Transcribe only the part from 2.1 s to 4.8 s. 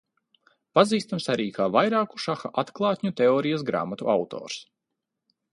šaha atklātņu teorijas grāmatu autors.